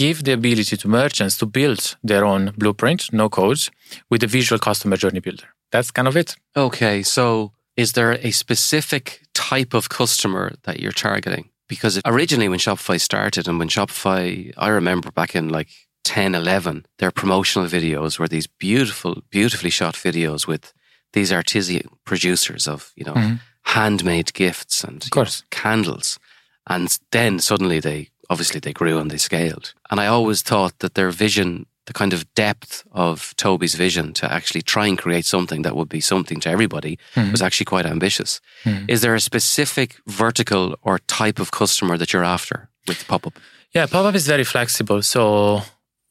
[0.00, 3.70] give the ability to merchants to build their own blueprint, no codes,
[4.10, 5.48] with a visual customer journey builder.
[5.72, 6.36] That's kind of it.
[6.56, 11.50] Okay, so is there a specific type of customer that you're targeting?
[11.68, 15.68] because originally when Shopify started and when Shopify, I remember back in like
[16.04, 20.72] 10, 11, their promotional videos were these beautiful, beautifully shot videos with
[21.12, 23.34] these artisan producers of, you know, mm-hmm.
[23.64, 25.04] handmade gifts and.
[25.04, 25.10] Know,
[25.50, 26.18] candles.
[26.66, 29.74] And then suddenly they, obviously they grew and they scaled.
[29.90, 34.32] And I always thought that their vision the kind of depth of Tobi's vision to
[34.32, 37.30] actually try and create something that would be something to everybody mm.
[37.30, 38.40] was actually quite ambitious.
[38.64, 38.88] Mm.
[38.88, 43.38] Is there a specific vertical or type of customer that you're after with pop up?
[43.72, 45.02] Yeah, pop up is very flexible.
[45.02, 45.62] So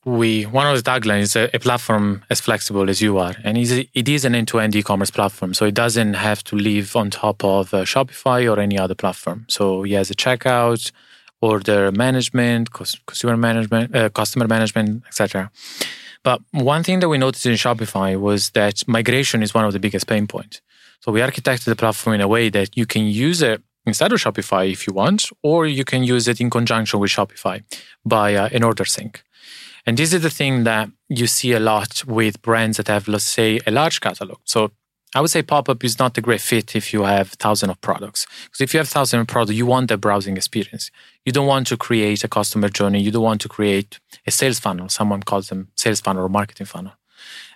[0.05, 3.57] we one of the taglines is a, a, platform as flexible as you are, and
[3.57, 5.53] it is an end-to-end e-commerce platform.
[5.53, 9.45] So it doesn't have to live on top of uh, Shopify or any other platform.
[9.47, 10.91] So he has a checkout
[11.41, 15.51] order management, consumer management, uh, customer management, etc.
[16.23, 19.79] But one thing that we noticed in Shopify was that migration is one of the
[19.79, 20.61] biggest pain points.
[21.01, 24.19] So we architected the platform in a way that you can use it instead of
[24.19, 27.61] Shopify if you want, or you can use it in conjunction with Shopify
[28.05, 29.21] by uh, an order sync.
[29.85, 33.25] And this is the thing that you see a lot with brands that have, let's
[33.25, 34.39] say, a large catalog.
[34.45, 34.71] So
[35.15, 38.25] I would say pop-up is not a great fit if you have thousands of products.
[38.45, 40.89] Because if you have thousands of products, you want the browsing experience.
[41.25, 43.01] You don't want to create a customer journey.
[43.01, 44.89] You don't want to create a sales funnel.
[44.89, 46.93] Someone calls them sales funnel or marketing funnel.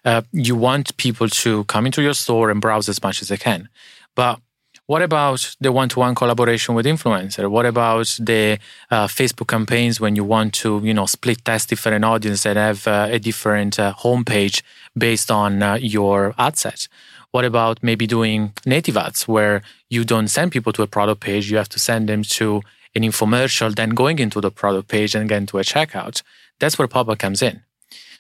[0.06, 3.38] Uh, you want people to come into your store and browse as much as they
[3.38, 3.70] can.
[4.16, 4.40] But
[4.88, 7.50] what about the one-to-one collaboration with influencer?
[7.50, 8.58] What about the
[8.90, 12.88] uh, Facebook campaigns when you want to, you know, split test different audience and have
[12.88, 14.62] uh, a different uh, homepage
[14.98, 16.88] based on uh, your ad set?
[17.32, 21.52] What about maybe doing native ads where you don't send people to a product page,
[21.52, 22.62] you have to send them to
[22.96, 26.24] an infomercial, then going into the product page and get into a checkout?
[26.60, 27.62] That's where pop-up comes in.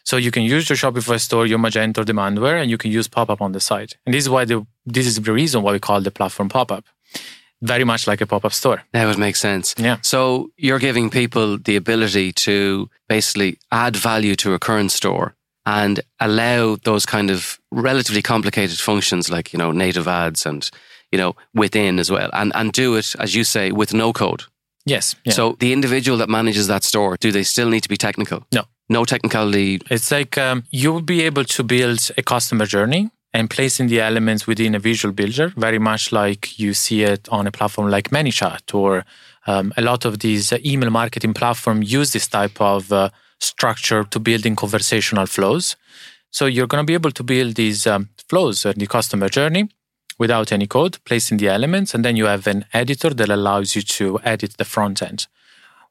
[0.03, 3.08] So you can use your Shopify store, your Magento or Demandware, and you can use
[3.08, 3.97] pop-up on the site.
[4.06, 6.86] And this is why the, this is the reason why we call the platform pop-up.
[7.62, 8.84] Very much like a pop-up store.
[8.93, 9.76] That would make sense.
[9.78, 9.97] Yeah.
[10.02, 16.00] So you're giving people the ability to basically add value to a current store and
[16.19, 20.69] allow those kind of relatively complicated functions like, you know, native ads and,
[21.12, 22.30] you know, within as well.
[22.32, 24.43] And, and do it, as you say, with no code.
[24.86, 25.15] Yes.
[25.26, 25.34] Yeah.
[25.34, 28.45] So the individual that manages that store, do they still need to be technical?
[28.54, 28.63] No.
[28.88, 29.82] No technicality.
[29.89, 34.47] It's like um, you'll be able to build a customer journey and placing the elements
[34.47, 38.73] within a visual builder, very much like you see it on a platform like ManyChat
[38.73, 39.06] or
[39.45, 44.19] um, a lot of these email marketing platforms use this type of uh, structure to
[44.19, 45.76] building conversational flows.
[46.32, 49.69] So you're going to be able to build these um, flows in the customer journey
[50.17, 53.84] without any code, placing the elements, and then you have an editor that allows you
[53.84, 55.28] to edit the front end.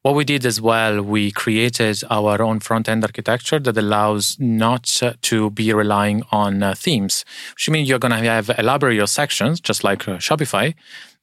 [0.07, 4.85] What we did as well, we created our own front end architecture that allows not
[5.23, 9.11] to be relying on uh, themes, which means you're going to have a library of
[9.11, 10.75] sections, just like uh, Shopify,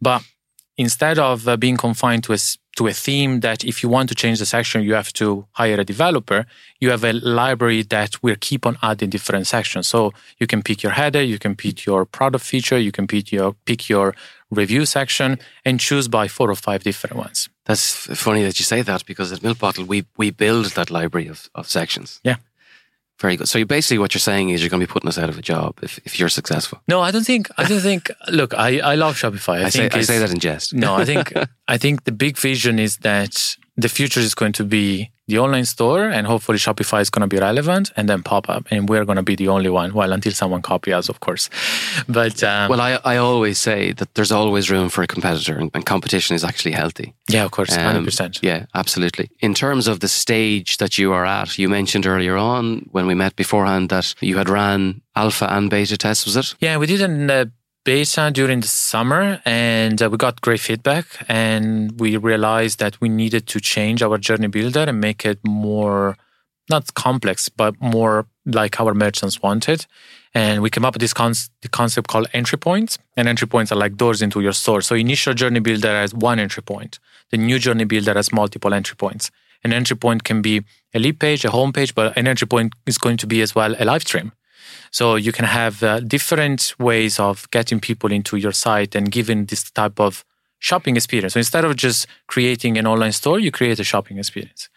[0.02, 0.22] but
[0.76, 2.38] instead of uh, being confined to a
[2.76, 5.80] to a theme that if you want to change the section you have to hire
[5.80, 6.46] a developer
[6.82, 9.88] you have a library that will keep on adding different sections.
[9.88, 13.32] So you can pick your header you can pick your product feature you can pick
[13.32, 14.14] your pick your
[14.50, 18.82] review section and choose by four or five different ones that's funny that you say
[18.82, 22.38] that because at milk bottle we we build that library of, of sections yeah
[23.20, 23.48] very good.
[23.48, 25.42] So basically, what you're saying is you're going to be putting us out of a
[25.42, 26.82] job if, if you're successful.
[26.88, 27.48] No, I don't think.
[27.58, 28.12] I don't think.
[28.30, 29.62] Look, I, I love Shopify.
[29.62, 30.74] I, I say I say that in jest.
[30.74, 31.32] No, I think
[31.68, 35.64] I think the big vision is that the future is going to be the online
[35.66, 39.06] store and hopefully Shopify is going to be relevant and then pop up and we're
[39.06, 39.94] going to be the only one.
[39.94, 41.50] Well, until someone copy us, of course.
[42.10, 45.72] But um, well, I, I always say that there's always room for a competitor and,
[45.74, 47.14] and competition is actually healthy.
[47.30, 48.40] Yeah, of course, hundred percent.
[48.44, 49.32] Yeah, absolutely.
[49.40, 53.16] In terms of the stage that you are at, you mentioned earlier on when we
[53.16, 56.26] met beforehand that you had ran alpha and beta tests.
[56.26, 56.56] Was it?
[56.60, 57.46] Yeah, we did an uh,
[57.84, 63.10] beta during the summer and uh, we got great feedback and we realized that we
[63.10, 66.18] needed to change our journey builder and make it more
[66.70, 69.86] not complex but more like our merchants wanted.
[70.34, 71.34] And we came up with this con-
[71.72, 74.82] concept called entry points and entry points are like doors into your store.
[74.82, 77.00] So initial journey builder has one entry point
[77.32, 79.32] the new journey builder has multiple entry points.
[79.64, 82.74] An entry point can be a lead page a home page but an entry point
[82.86, 84.32] is going to be as well a live stream
[84.92, 89.46] so you can have uh, different ways of getting people into your site and giving
[89.46, 90.24] this type of
[90.60, 91.34] shopping experience.
[91.34, 94.70] So instead of just creating an online store, you create a shopping experience.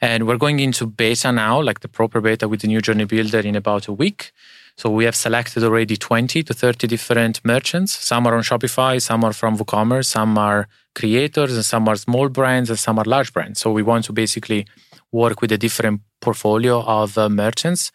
[0.00, 3.40] And we're going into beta now, like the proper beta with the new journey builder
[3.40, 4.30] in about a week.
[4.76, 7.92] So we have selected already 20 to 30 different merchants.
[7.92, 12.28] Some are on Shopify, some are from WooCommerce, some are creators, and some are small
[12.28, 13.60] brands, and some are large brands.
[13.60, 14.66] So we want to basically
[15.10, 17.92] work with a different portfolio of uh, merchants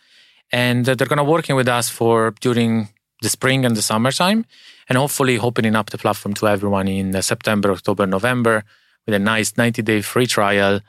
[0.52, 2.90] and they're going to working with us for during
[3.22, 4.46] the spring and the summertime
[4.88, 8.64] and hopefully opening up the platform to everyone in september october november
[9.08, 10.82] with a nice 90 day free trial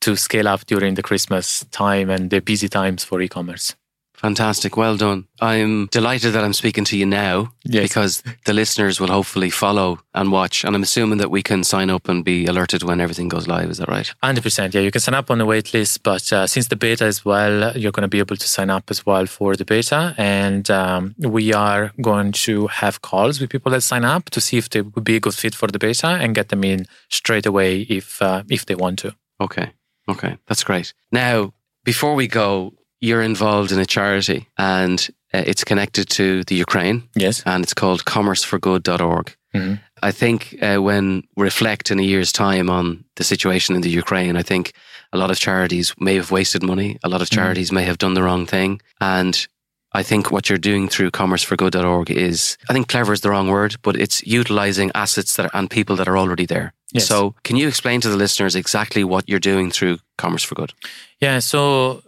[0.00, 3.74] to scale up during the Christmas time and the busy times for e commerce.
[4.16, 4.76] Fantastic.
[4.76, 5.28] Well done.
[5.40, 7.82] I'm delighted that I'm speaking to you now yes.
[7.82, 10.64] because the listeners will hopefully follow and watch.
[10.64, 13.70] And I'm assuming that we can sign up and be alerted when everything goes live.
[13.70, 14.12] Is that right?
[14.22, 14.74] 100%.
[14.74, 16.02] Yeah, you can sign up on the wait list.
[16.02, 18.90] But uh, since the beta as well, you're going to be able to sign up
[18.90, 20.14] as well for the beta.
[20.16, 24.56] And um, we are going to have calls with people that sign up to see
[24.56, 27.46] if they would be a good fit for the beta and get them in straight
[27.46, 29.14] away if, uh, if they want to.
[29.40, 29.72] Okay.
[30.08, 30.38] Okay.
[30.46, 30.94] That's great.
[31.12, 31.52] Now,
[31.84, 37.08] before we go, you're involved in a charity and uh, it's connected to the Ukraine.
[37.14, 37.42] Yes.
[37.44, 39.36] And it's called commerceforgood.org.
[39.54, 39.74] Mm-hmm.
[40.02, 44.36] I think uh, when reflect in a year's time on the situation in the Ukraine,
[44.36, 44.72] I think
[45.12, 46.98] a lot of charities may have wasted money.
[47.02, 47.40] A lot of mm-hmm.
[47.40, 47.76] charities mm-hmm.
[47.76, 48.80] may have done the wrong thing.
[49.00, 49.46] And
[49.92, 53.76] I think what you're doing through commerceforgood.org is, I think clever is the wrong word,
[53.82, 56.74] but it's utilizing assets that are, and people that are already there.
[56.92, 57.06] Yes.
[57.06, 60.72] So, can you explain to the listeners exactly what you're doing through Commerce for Good?
[61.20, 61.38] Yeah.
[61.38, 62.02] So,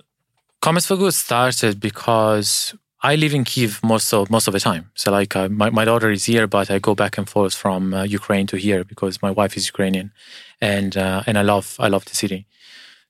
[0.61, 4.91] Commerce for Good started because I live in Kiev most of most of the time.
[4.95, 7.95] So like uh, my my daughter is here, but I go back and forth from
[7.95, 10.11] uh, Ukraine to here because my wife is Ukrainian,
[10.61, 12.47] and uh, and I love I love the city.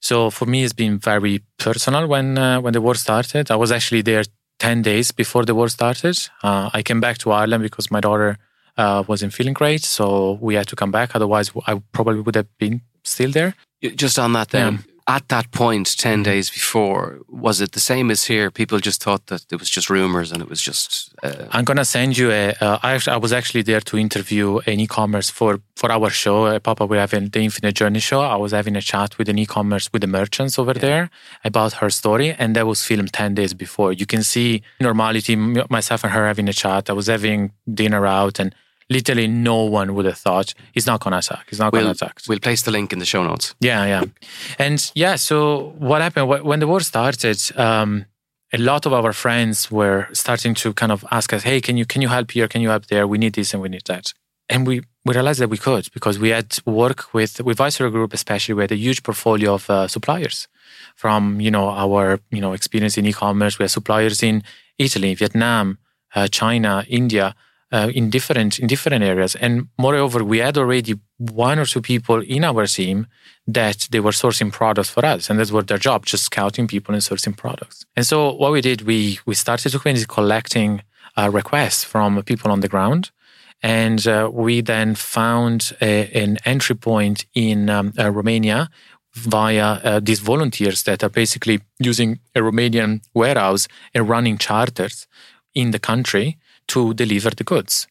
[0.01, 3.51] So for me, it's been very personal when uh, when the war started.
[3.51, 4.25] I was actually there
[4.59, 6.19] ten days before the war started.
[6.43, 8.37] Uh, I came back to Ireland because my daughter
[8.77, 11.17] uh, wasn't feeling great, so we had to come back.
[11.17, 13.55] Otherwise, I probably would have been still there.
[13.81, 14.75] Just on that, then.
[14.75, 16.23] Yeah at that point, 10 mm-hmm.
[16.23, 18.51] days before, was it the same as here?
[18.51, 21.15] People just thought that it was just rumors and it was just.
[21.23, 21.47] Uh...
[21.51, 22.51] I'm going to send you a.
[22.61, 26.45] Uh, I, I was actually there to interview an e commerce for, for our show.
[26.45, 28.21] Uh, Papa, we're having the Infinite Journey show.
[28.21, 30.81] I was having a chat with an e commerce, with the merchants over yeah.
[30.87, 31.11] there
[31.43, 32.33] about her story.
[32.33, 33.95] And that was filmed 10 days before.
[33.95, 36.91] You can see normality, myself and her having a chat.
[36.91, 38.55] I was having dinner out and
[38.91, 41.47] literally no one would have thought he's not going to attack.
[41.49, 42.21] He's not we'll, going to attack.
[42.29, 43.55] We'll place the link in the show notes.
[43.61, 44.05] Yeah, yeah.
[44.59, 47.41] and yeah, so what happened when the war started?
[47.57, 48.07] Um,
[48.53, 51.85] a lot of our friends were starting to kind of ask us, "Hey, can you
[51.85, 52.49] can you help here?
[52.49, 53.07] Can you help there?
[53.07, 54.15] We need this and we need that."
[54.49, 58.15] And we we realized that we could because we had work with with Viceroy Group,
[58.15, 58.55] especially.
[58.55, 60.49] We had a huge portfolio of uh, suppliers
[60.97, 63.59] from you know our you know experience in e-commerce.
[63.59, 64.43] We have suppliers in
[64.79, 65.79] Italy, Vietnam,
[66.15, 67.35] uh, China, India
[67.73, 69.35] uh, in different in different areas.
[69.37, 73.07] And moreover, we had already one or two people in our team
[73.47, 76.95] that they were sourcing products for us, and that's what their job, just scouting people
[76.95, 77.85] and sourcing products.
[77.97, 80.83] And so what we did, we we started to collecting
[81.17, 83.11] uh, requests from people on the ground.
[83.61, 88.71] And uh, we then found a, an entry point in um, uh, Romania
[89.15, 95.07] via uh, these volunteers that are basically using a Romanian warehouse and running charters
[95.55, 97.87] in the country to deliver the goods.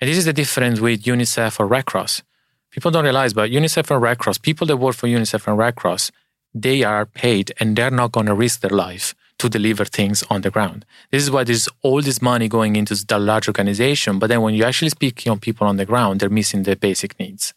[0.00, 2.22] And this is the difference with UNICEF or Red Cross.
[2.70, 5.76] People don't realize, but UNICEF and Red Cross, people that work for UNICEF and Red
[5.76, 6.10] Cross,
[6.54, 10.42] they are paid and they're not going to risk their life to deliver things on
[10.42, 10.84] the ground.
[11.10, 14.18] This is why there's all this money going into the large organization.
[14.18, 17.18] But then when you actually speak on people on the ground, they're missing the basic
[17.18, 17.52] needs.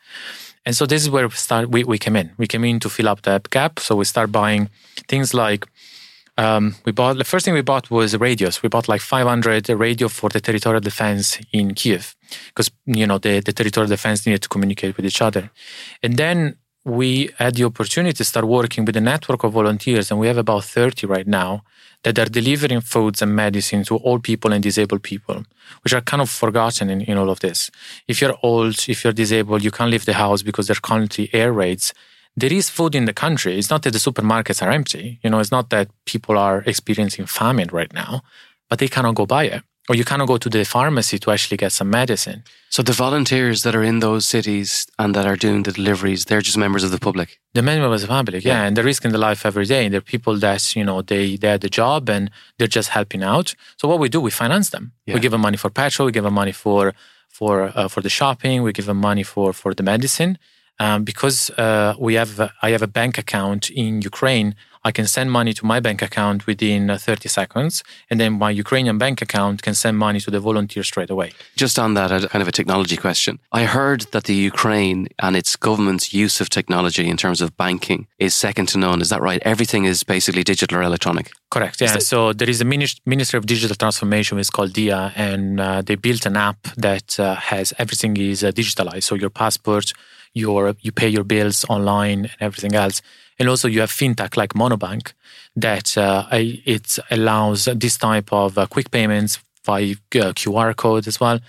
[0.65, 1.69] And so this is where we start.
[1.69, 2.31] We, we came in.
[2.37, 3.79] We came in to fill up that gap.
[3.79, 4.69] So we start buying
[5.07, 5.67] things like
[6.37, 8.61] um, we bought the first thing we bought was radios.
[8.61, 12.15] We bought like 500 radio for the territorial defense in Kiev
[12.47, 15.49] because you know the, the territorial defense needed to communicate with each other.
[16.03, 20.19] And then we had the opportunity to start working with a network of volunteers, and
[20.19, 21.63] we have about 30 right now
[22.03, 25.43] that are delivering foods and medicine to all people and disabled people,
[25.83, 27.71] which are kind of forgotten in, in all of this.
[28.07, 31.29] If you're old, if you're disabled, you can't leave the house because there are currently
[31.33, 31.91] air raids
[32.35, 33.57] there is food in the country.
[33.57, 35.19] It's not that the supermarkets are empty.
[35.23, 38.21] You know, it's not that people are experiencing famine right now,
[38.69, 39.63] but they cannot go buy it.
[39.87, 42.43] Or you cannot go to the pharmacy to actually get some medicine.
[42.71, 46.41] So the volunteers that are in those cities and that are doing the deliveries, they're
[46.41, 47.39] just members of the public.
[47.53, 48.53] The members of the public, yeah.
[48.53, 48.63] yeah.
[48.65, 49.85] And they're risking their life every day.
[49.85, 53.21] And they're people that, you know, they they had the job and they're just helping
[53.21, 53.53] out.
[53.77, 54.93] So what we do, we finance them.
[55.05, 55.13] Yeah.
[55.13, 56.95] We give them money for petrol, we give them money for
[57.29, 60.39] for uh, for the shopping, we give them money for for the medicine
[60.79, 64.55] um, because uh, we have I have a bank account in Ukraine.
[64.87, 68.51] I can send money to my bank account within uh, 30 seconds, and then my
[68.51, 71.31] Ukrainian bank account can send money to the volunteer straight away.
[71.55, 73.39] Just on that, kind of a technology question.
[73.51, 78.05] I heard that the Ukraine and its government's use of technology in terms of banking
[78.19, 79.01] is second to none.
[79.01, 79.41] Is that right?
[79.43, 81.31] Everything is basically digital or electronic.
[81.49, 81.81] Correct.
[81.81, 81.93] Yeah.
[81.93, 82.65] That- so there is a
[83.13, 84.37] Ministry of Digital Transformation.
[84.37, 88.51] It's called Diia, and uh, they built an app that uh, has everything is uh,
[88.51, 89.05] digitalized.
[89.09, 89.93] So your passport
[90.35, 93.01] your you pay your bills online and everything else.
[93.39, 95.13] And also you have fintech like Monobank
[95.55, 101.19] that uh, it allows this type of uh, quick payments by uh, QR code as
[101.19, 101.39] well.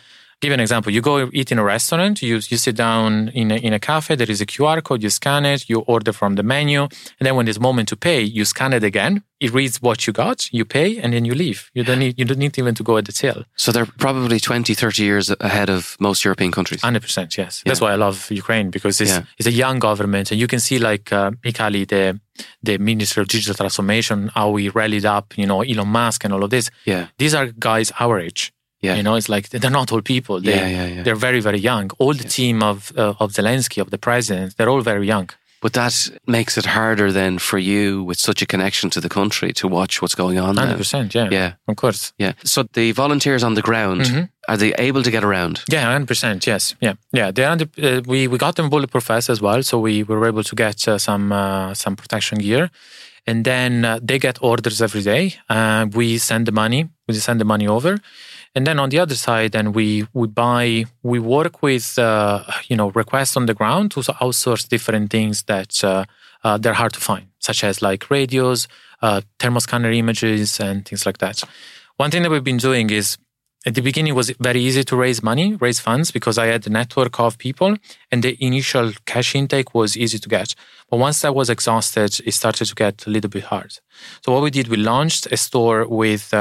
[0.41, 0.93] Give an example.
[0.93, 4.15] You go eat in a restaurant, you, you sit down in a, in a cafe,
[4.15, 6.83] there is a QR code, you scan it, you order from the menu.
[6.83, 9.23] And then when it's moment to pay, you scan it again.
[9.39, 11.71] It reads what you got, you pay, and then you leave.
[11.75, 13.45] You don't need, you don't need even to go at the till.
[13.57, 16.81] So they're probably 20, 30 years ahead of most European countries.
[16.81, 17.63] 100%, yes.
[17.65, 17.71] Yeah.
[17.71, 19.25] That's why I love Ukraine because it's, yeah.
[19.39, 20.31] it's a young government.
[20.31, 22.21] And you can see like uh, the,
[22.63, 26.45] the Minister of Digital Transformation, how we rallied up, you know, Elon Musk and all
[26.45, 26.71] of this.
[26.87, 27.09] Yeah.
[27.19, 28.53] These are guys our age.
[28.81, 28.97] Yeah.
[28.97, 30.41] You know, it's like they're not old people.
[30.41, 31.03] They, yeah, yeah, yeah.
[31.03, 31.91] They're very, very young.
[31.99, 35.31] All the team of uh, of Zelensky, of the president, they're all very young.
[35.61, 39.53] But that makes it harder then for you with such a connection to the country
[39.55, 40.57] to watch what's going on.
[40.57, 42.33] Hundred percent, yeah, yeah, of course, yeah.
[42.45, 44.25] So the volunteers on the ground mm-hmm.
[44.49, 45.63] are they able to get around?
[45.69, 47.31] Yeah, hundred percent, yes, yeah, yeah.
[47.31, 47.57] They are.
[47.83, 50.87] uh, we we got them bulletproof vests as well, so we were able to get
[50.87, 52.71] uh, some uh, some protection gear,
[53.27, 55.35] and then uh, they get orders every day.
[55.49, 56.91] Uh, we send the money.
[57.09, 57.99] We send the money over
[58.57, 62.77] and then on the other side, then we we buy we work with uh, you
[62.77, 66.07] know requests on the ground to outsource different things that uh,
[66.43, 68.67] uh, they're hard to find, such as like radios,
[69.03, 71.43] uh, thermoscanner images, and things like that.
[71.99, 73.19] One thing that we've been doing is
[73.67, 76.67] at the beginning it was very easy to raise money, raise funds because I had
[76.67, 77.77] a network of people,
[78.11, 80.55] and the initial cash intake was easy to get.
[80.89, 83.73] But once that was exhausted, it started to get a little bit hard.
[84.25, 86.33] So what we did, we launched a store with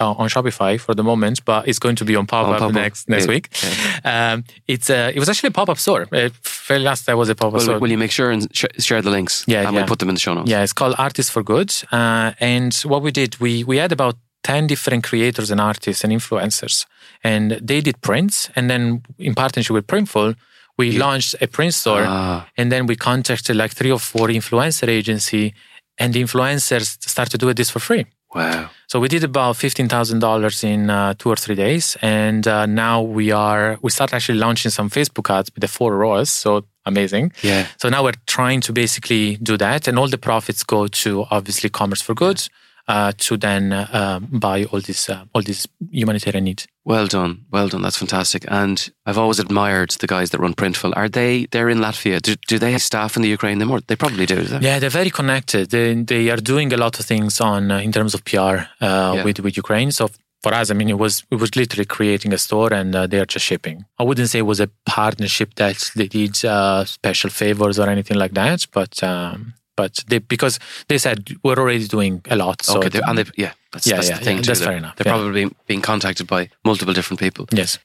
[0.00, 2.72] uh, uh, on Shopify for the moment, but it's going to be on pop up
[2.72, 3.34] next next yeah.
[3.34, 3.48] week.
[3.62, 4.32] Yeah.
[4.32, 6.06] Um, it's a, it was actually a pop up store.
[6.12, 6.30] Uh,
[6.68, 7.78] very last there was a pop up store.
[7.78, 9.44] Will you make sure and sh- share the links?
[9.46, 9.86] Yeah, and yeah.
[9.86, 10.50] put them in the show notes.
[10.50, 11.72] Yeah, it's called Artists for Good.
[11.92, 16.12] Uh, and what we did, we we had about 10 different creators and artists and
[16.12, 16.86] influencers.
[17.22, 18.50] And they did prints.
[18.54, 20.36] And then in partnership with Printful,
[20.76, 21.00] we yeah.
[21.00, 22.04] launched a print store.
[22.06, 22.46] Ah.
[22.56, 25.54] And then we contacted like three or four influencer agency
[25.98, 28.06] and the influencers started doing this for free.
[28.34, 28.70] Wow.
[28.86, 32.66] So we did about fifteen thousand dollars in uh, two or three days, and uh,
[32.66, 36.30] now we are we start actually launching some Facebook ads with the four ROAS.
[36.30, 37.32] So amazing.
[37.42, 37.66] Yeah.
[37.78, 41.70] So now we're trying to basically do that, and all the profits go to obviously
[41.70, 42.50] Commerce for Goods
[42.88, 46.66] uh, to then uh, buy all this uh, all these humanitarian needs.
[46.84, 47.82] Well done, well done.
[47.82, 48.44] That's fantastic.
[48.48, 50.92] And I've always admired the guys that run Printful.
[50.94, 51.46] Are they?
[51.46, 52.20] They're in Latvia.
[52.20, 53.58] Do, do they have staff in the Ukraine?
[53.58, 53.80] They more.
[53.80, 54.42] They probably do.
[54.42, 54.58] They?
[54.58, 55.70] Yeah, they're very connected.
[55.70, 58.58] They they are doing a lot of things on uh, in terms of PR uh,
[58.80, 59.24] yeah.
[59.24, 59.90] with with Ukraine.
[59.90, 60.10] So
[60.44, 63.18] for us, I mean, it was it was literally creating a store and uh, they
[63.18, 63.86] are just shipping.
[63.98, 68.18] I wouldn't say it was a partnership that they did uh, special favors or anything
[68.18, 70.58] like that, but um, but they because
[70.88, 72.62] they said we're already doing a lot.
[72.62, 74.36] So okay, and they, yeah, that's, yeah, that's yeah, the thing.
[74.36, 74.96] Yeah, too, that's fair enough.
[74.96, 75.18] They're yeah.
[75.18, 77.46] probably being contacted by multiple different people.
[77.52, 77.78] Yes.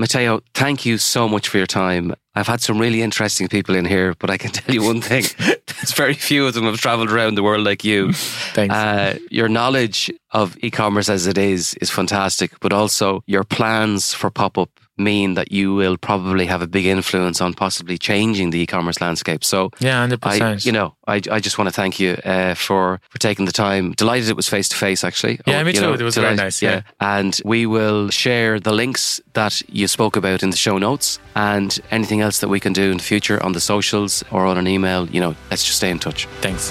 [0.00, 2.14] Matteo, thank you so much for your time.
[2.34, 5.24] I've had some really interesting people in here, but I can tell you one thing:
[5.38, 8.12] there's very few of them have travelled around the world like you.
[8.54, 8.74] Thanks.
[8.74, 14.30] Uh, your knowledge of e-commerce as it is is fantastic, but also your plans for
[14.30, 14.70] pop-up
[15.02, 19.44] mean that you will probably have a big influence on possibly changing the e-commerce landscape.
[19.44, 20.64] So yeah, hundred percent.
[20.64, 23.92] You know, I, I just want to thank you uh, for for taking the time.
[23.92, 25.04] Delighted it was face to face.
[25.04, 25.80] Actually, yeah, oh, me too.
[25.80, 26.62] Know, it was delighted, very nice.
[26.62, 26.70] Yeah.
[26.70, 31.18] yeah, and we will share the links that you spoke about in the show notes
[31.34, 34.58] and anything else that we can do in the future on the socials or on
[34.58, 35.08] an email.
[35.08, 36.26] You know, let's just stay in touch.
[36.40, 36.70] Thanks.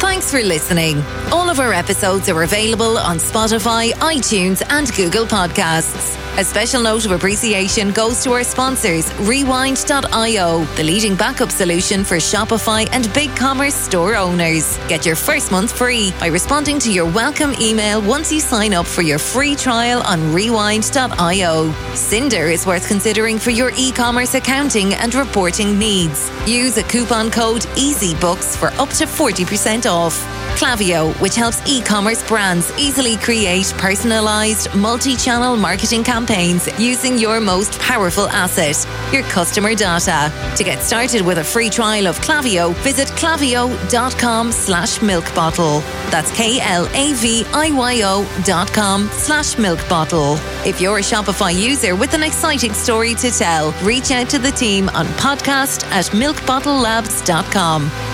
[0.00, 1.02] Thanks for listening.
[1.32, 6.23] All of our episodes are available on Spotify, iTunes, and Google Podcasts.
[6.36, 12.16] A special note of appreciation goes to our sponsors, Rewind.io, the leading backup solution for
[12.16, 14.76] Shopify and BigCommerce store owners.
[14.88, 18.84] Get your first month free by responding to your welcome email once you sign up
[18.84, 21.70] for your free trial on Rewind.io.
[21.94, 26.32] Synder is worth considering for your e commerce accounting and reporting needs.
[26.48, 30.43] Use a coupon code EasyBooks for up to 40% off.
[30.54, 37.40] Klaviyo, which helps e commerce brands easily create personalized, multi channel marketing campaigns using your
[37.40, 40.32] most powerful asset, your customer data.
[40.56, 45.80] To get started with a free trial of Klaviyo, visit klaviyo.com slash milk bottle.
[46.10, 50.36] That's K L A V I Y O dot com slash milk bottle.
[50.64, 54.52] If you're a Shopify user with an exciting story to tell, reach out to the
[54.52, 58.13] team on podcast at milkbottlelabs.com.